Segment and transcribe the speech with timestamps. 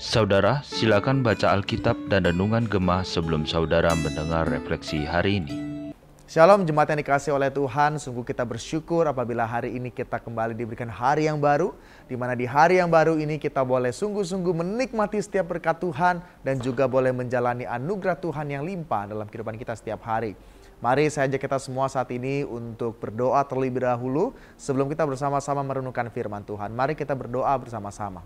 [0.00, 5.70] Saudara, silakan baca Alkitab dan Renungan Gemah sebelum saudara mendengar refleksi hari ini.
[6.24, 10.88] Shalom jemaat yang dikasih oleh Tuhan, sungguh kita bersyukur apabila hari ini kita kembali diberikan
[10.88, 11.76] hari yang baru,
[12.08, 16.56] di mana di hari yang baru ini kita boleh sungguh-sungguh menikmati setiap berkat Tuhan dan
[16.64, 20.32] juga boleh menjalani anugerah Tuhan yang limpah dalam kehidupan kita setiap hari.
[20.80, 26.08] Mari saya ajak kita semua saat ini untuk berdoa terlebih dahulu sebelum kita bersama-sama merenungkan
[26.08, 26.72] firman Tuhan.
[26.72, 28.24] Mari kita berdoa bersama-sama.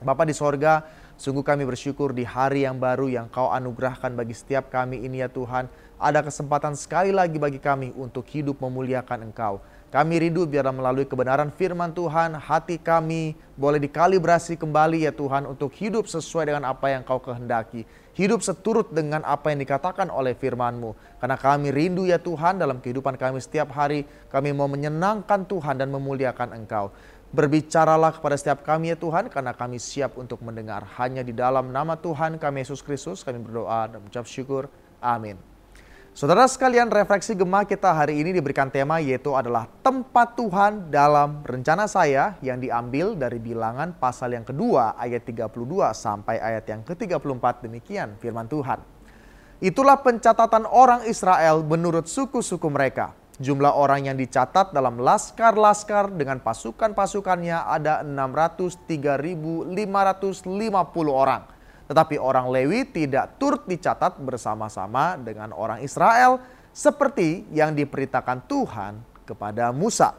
[0.00, 0.88] Bapa di sorga,
[1.20, 5.28] sungguh kami bersyukur di hari yang baru yang kau anugerahkan bagi setiap kami ini ya
[5.28, 5.68] Tuhan.
[6.00, 9.60] Ada kesempatan sekali lagi bagi kami untuk hidup memuliakan Engkau.
[9.94, 15.70] Kami rindu biarlah melalui kebenaran firman Tuhan, hati kami boleh dikalibrasi kembali ya Tuhan untuk
[15.70, 17.86] hidup sesuai dengan apa yang kau kehendaki.
[18.18, 20.98] Hidup seturut dengan apa yang dikatakan oleh firman-Mu.
[21.22, 24.02] Karena kami rindu ya Tuhan dalam kehidupan kami setiap hari,
[24.34, 26.90] kami mau menyenangkan Tuhan dan memuliakan Engkau.
[27.30, 30.82] Berbicaralah kepada setiap kami ya Tuhan, karena kami siap untuk mendengar.
[30.98, 34.66] Hanya di dalam nama Tuhan kami Yesus Kristus, kami berdoa dan mengucap syukur.
[34.98, 35.53] Amin.
[36.14, 41.90] Saudara sekalian, refleksi gemah kita hari ini diberikan tema yaitu adalah tempat Tuhan dalam rencana
[41.90, 45.50] saya yang diambil dari bilangan pasal yang kedua ayat 32
[45.90, 48.78] sampai ayat yang ke-34 demikian firman Tuhan.
[49.58, 53.10] Itulah pencatatan orang Israel menurut suku-suku mereka.
[53.42, 59.74] Jumlah orang yang dicatat dalam laskar-laskar dengan pasukan-pasukannya ada 603.550
[61.10, 61.53] orang
[61.84, 66.40] tetapi orang Lewi tidak turut dicatat bersama-sama dengan orang Israel
[66.72, 68.92] seperti yang diperintahkan Tuhan
[69.28, 70.16] kepada Musa.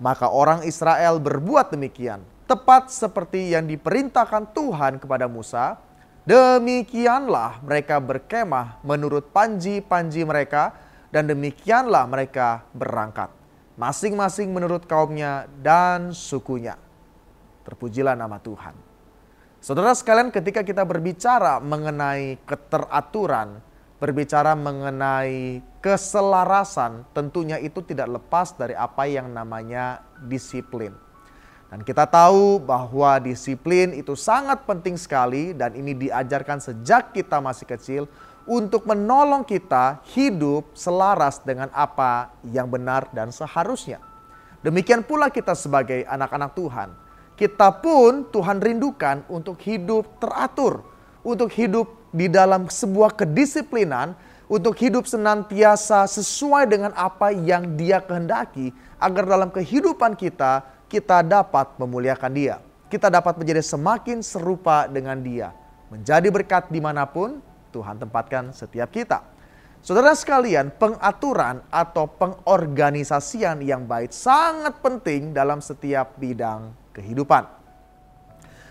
[0.00, 5.76] Maka orang Israel berbuat demikian, tepat seperti yang diperintahkan Tuhan kepada Musa.
[6.24, 10.72] Demikianlah mereka berkemah menurut panji-panji mereka
[11.12, 13.28] dan demikianlah mereka berangkat.
[13.76, 16.76] Masing-masing menurut kaumnya dan sukunya.
[17.64, 18.89] Terpujilah nama Tuhan.
[19.60, 23.60] Saudara sekalian ketika kita berbicara mengenai keteraturan,
[24.00, 30.96] berbicara mengenai keselarasan, tentunya itu tidak lepas dari apa yang namanya disiplin.
[31.68, 37.68] Dan kita tahu bahwa disiplin itu sangat penting sekali dan ini diajarkan sejak kita masih
[37.68, 38.02] kecil
[38.48, 44.00] untuk menolong kita hidup selaras dengan apa yang benar dan seharusnya.
[44.64, 47.09] Demikian pula kita sebagai anak-anak Tuhan
[47.40, 50.84] kita pun Tuhan rindukan untuk hidup teratur,
[51.24, 54.12] untuk hidup di dalam sebuah kedisiplinan,
[54.44, 61.80] untuk hidup senantiasa sesuai dengan apa yang Dia kehendaki, agar dalam kehidupan kita kita dapat
[61.80, 62.60] memuliakan Dia.
[62.92, 65.56] Kita dapat menjadi semakin serupa dengan Dia,
[65.88, 67.40] menjadi berkat di mana pun
[67.72, 69.24] Tuhan tempatkan setiap kita.
[69.80, 77.48] Saudara sekalian, pengaturan atau pengorganisasian yang baik sangat penting dalam setiap bidang kehidupan.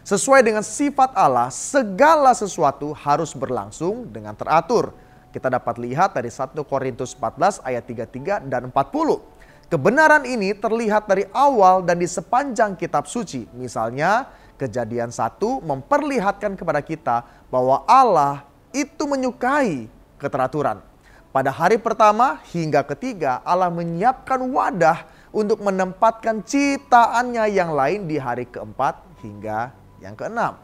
[0.06, 4.96] Sesuai dengan sifat Allah, segala sesuatu harus berlangsung dengan teratur.
[5.30, 9.70] Kita dapat lihat dari 1 Korintus 14 ayat 33 dan 40.
[9.70, 13.46] Kebenaran ini terlihat dari awal dan di sepanjang kitab suci.
[13.54, 14.26] Misalnya,
[14.58, 17.22] kejadian satu memperlihatkan kepada kita
[17.54, 18.42] bahwa Allah
[18.74, 19.86] itu menyukai
[20.18, 20.82] keteraturan.
[21.30, 28.50] Pada hari pertama hingga ketiga, Allah menyiapkan wadah untuk menempatkan ciptaannya yang lain di hari
[28.50, 30.58] keempat hingga yang keenam.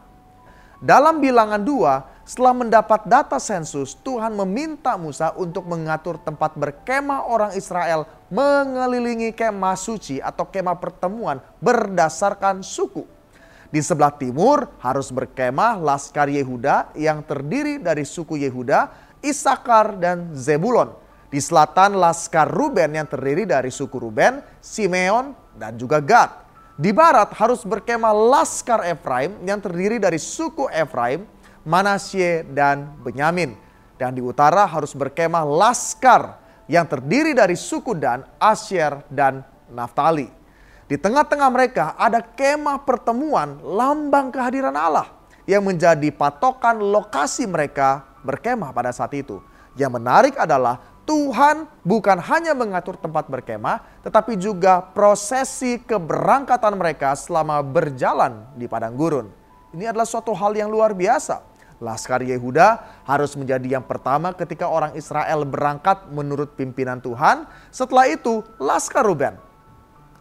[0.76, 7.56] Dalam bilangan dua, setelah mendapat data sensus, Tuhan meminta Musa untuk mengatur tempat berkemah orang
[7.56, 13.08] Israel mengelilingi kemah suci atau kemah pertemuan berdasarkan suku.
[13.72, 18.92] Di sebelah timur harus berkemah Laskar Yehuda yang terdiri dari suku Yehuda,
[19.24, 25.98] Isakar, dan Zebulon di selatan Laskar Ruben yang terdiri dari suku Ruben, Simeon, dan juga
[25.98, 26.46] Gad.
[26.76, 31.24] Di barat harus berkemah Laskar Efraim yang terdiri dari suku Efraim,
[31.64, 33.56] Manasye, dan Benyamin.
[33.96, 36.36] Dan di utara harus berkemah Laskar
[36.68, 40.28] yang terdiri dari suku Dan, Asyer, dan Naftali.
[40.86, 45.10] Di tengah-tengah mereka ada kemah pertemuan lambang kehadiran Allah
[45.42, 49.42] yang menjadi patokan lokasi mereka berkemah pada saat itu.
[49.74, 57.62] Yang menarik adalah Tuhan bukan hanya mengatur tempat berkemah, tetapi juga prosesi keberangkatan mereka selama
[57.62, 59.30] berjalan di padang gurun.
[59.70, 61.46] Ini adalah suatu hal yang luar biasa.
[61.78, 67.46] Laskar Yehuda harus menjadi yang pertama ketika orang Israel berangkat menurut pimpinan Tuhan.
[67.70, 69.36] Setelah itu, Laskar Ruben.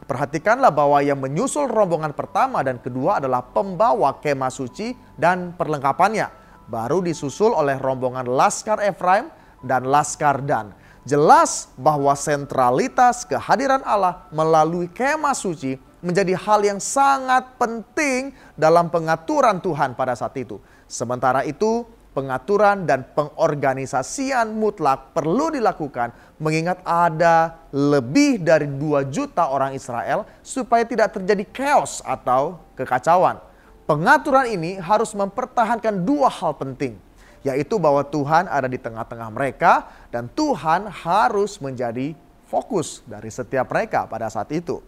[0.06, 6.30] Perhatikanlah bahwa yang menyusul rombongan pertama dan kedua adalah pembawa kemah suci dan perlengkapannya.
[6.70, 9.34] Baru disusul oleh rombongan Laskar Efraim
[9.66, 10.72] dan Laskar Dan.
[11.06, 19.58] Jelas bahwa sentralitas kehadiran Allah melalui kemah suci menjadi hal yang sangat penting dalam pengaturan
[19.62, 20.62] Tuhan pada saat itu.
[20.86, 21.86] Sementara itu,
[22.16, 30.88] pengaturan dan pengorganisasian mutlak perlu dilakukan mengingat ada lebih dari 2 juta orang Israel supaya
[30.88, 33.42] tidak terjadi chaos atau kekacauan.
[33.86, 36.98] Pengaturan ini harus mempertahankan dua hal penting,
[37.46, 42.18] yaitu bahwa Tuhan ada di tengah-tengah mereka dan Tuhan harus menjadi
[42.50, 44.82] fokus dari setiap mereka pada saat itu.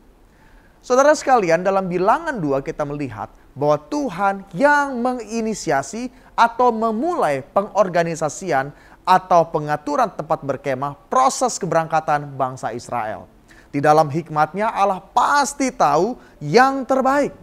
[0.81, 8.74] Saudara sekalian, dalam bilangan dua kita melihat bahwa Tuhan yang menginisiasi atau memulai pengorganisasian
[9.06, 13.30] atau pengaturan tempat berkemah proses keberangkatan bangsa Israel.
[13.69, 17.36] Di dalam hikmatnya Allah pasti tahu yang terbaik.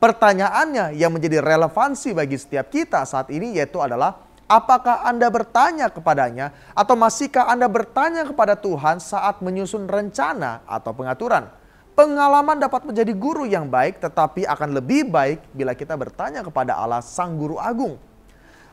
[0.00, 6.52] Pertanyaannya yang menjadi relevansi bagi setiap kita saat ini yaitu adalah apakah Anda bertanya kepadanya
[6.72, 11.48] atau masihkah Anda bertanya kepada Tuhan saat menyusun rencana atau pengaturan?
[11.94, 16.98] Pengalaman dapat menjadi guru yang baik, tetapi akan lebih baik bila kita bertanya kepada Allah,
[16.98, 17.94] Sang Guru Agung.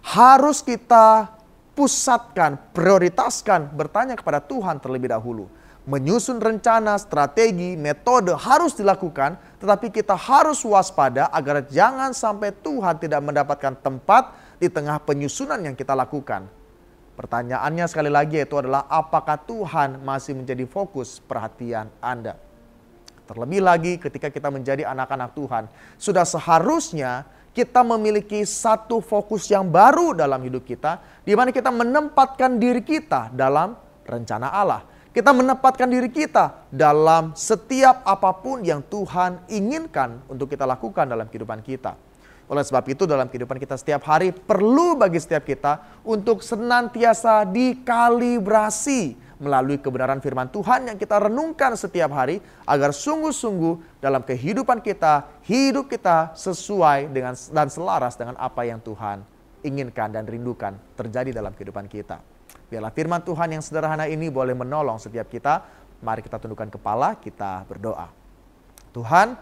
[0.01, 1.29] Harus kita
[1.77, 5.45] pusatkan, prioritaskan, bertanya kepada Tuhan terlebih dahulu.
[5.85, 13.21] Menyusun rencana, strategi, metode harus dilakukan, tetapi kita harus waspada agar jangan sampai Tuhan tidak
[13.21, 16.45] mendapatkan tempat di tengah penyusunan yang kita lakukan.
[17.17, 22.37] Pertanyaannya sekali lagi itu adalah apakah Tuhan masih menjadi fokus perhatian Anda?
[23.25, 25.65] Terlebih lagi ketika kita menjadi anak-anak Tuhan,
[25.97, 27.25] sudah seharusnya
[27.57, 33.33] kita memiliki satu fokus yang baru dalam hidup kita, di mana kita menempatkan diri kita
[33.33, 33.73] dalam
[34.05, 34.85] rencana Allah.
[35.11, 41.27] Kita menempatkan diri kita dalam setiap apa pun yang Tuhan inginkan untuk kita lakukan dalam
[41.27, 42.10] kehidupan kita.
[42.51, 49.15] Oleh sebab itu dalam kehidupan kita setiap hari perlu bagi setiap kita untuk senantiasa dikalibrasi
[49.39, 55.87] melalui kebenaran firman Tuhan yang kita renungkan setiap hari agar sungguh-sungguh dalam kehidupan kita, hidup
[55.87, 59.23] kita sesuai dengan dan selaras dengan apa yang Tuhan
[59.63, 62.19] inginkan dan rindukan terjadi dalam kehidupan kita.
[62.67, 65.63] Biarlah firman Tuhan yang sederhana ini boleh menolong setiap kita.
[66.03, 68.11] Mari kita tundukkan kepala, kita berdoa.
[68.91, 69.39] Tuhan,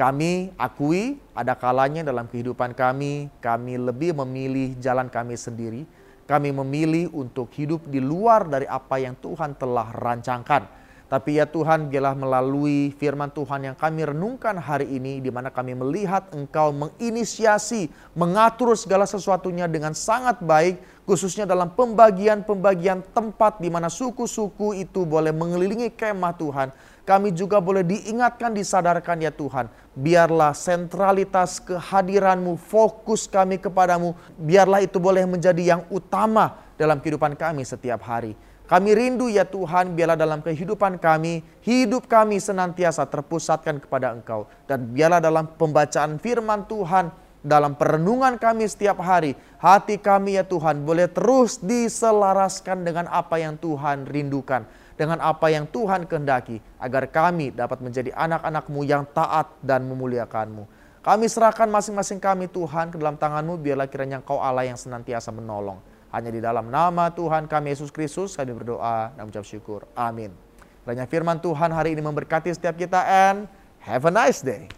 [0.00, 5.84] kami akui ada kalanya dalam kehidupan kami, kami lebih memilih jalan kami sendiri
[6.30, 10.78] kami memilih untuk hidup di luar dari apa yang Tuhan telah rancangkan.
[11.10, 15.74] Tapi ya Tuhan, biarlah melalui firman Tuhan yang kami renungkan hari ini, di mana kami
[15.74, 23.90] melihat Engkau menginisiasi, mengatur segala sesuatunya dengan sangat baik, khususnya dalam pembagian-pembagian tempat di mana
[23.90, 26.70] suku-suku itu boleh mengelilingi kemah Tuhan
[27.08, 29.72] kami juga boleh diingatkan, disadarkan ya Tuhan.
[29.96, 34.12] Biarlah sentralitas kehadiranmu, fokus kami kepadamu.
[34.36, 38.36] Biarlah itu boleh menjadi yang utama dalam kehidupan kami setiap hari.
[38.70, 44.46] Kami rindu ya Tuhan, biarlah dalam kehidupan kami, hidup kami senantiasa terpusatkan kepada Engkau.
[44.70, 47.10] Dan biarlah dalam pembacaan firman Tuhan,
[47.42, 53.58] dalam perenungan kami setiap hari, hati kami ya Tuhan boleh terus diselaraskan dengan apa yang
[53.58, 54.62] Tuhan rindukan
[55.00, 60.68] dengan apa yang Tuhan kehendaki agar kami dapat menjadi anak-anakmu yang taat dan memuliakanmu.
[61.00, 65.80] Kami serahkan masing-masing kami Tuhan ke dalam tanganmu biarlah kiranya Engkau Allah yang senantiasa menolong.
[66.12, 69.88] Hanya di dalam nama Tuhan kami Yesus Kristus kami berdoa dan mengucap syukur.
[69.96, 70.36] Amin.
[70.84, 73.48] Kiranya firman Tuhan hari ini memberkati setiap kita and
[73.80, 74.68] have a nice day.